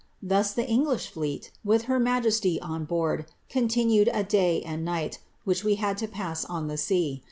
Thus 0.23 0.51
the 0.51 0.67
English 0.67 1.09
fleet, 1.11 1.51
with 1.63 1.83
her 1.83 1.99
majesty 1.99 2.59
on 2.59 2.85
board, 2.85 3.27
continued 3.49 4.09
a 4.11 4.23
day 4.23 4.63
and 4.63 4.83
night, 4.83 5.19
which 5.43 5.63
we 5.63 5.75
had 5.75 5.95
to 5.99 6.07
pass 6.07 6.43
on 6.43 6.67
the 6.67 6.77
sea. 6.77 7.19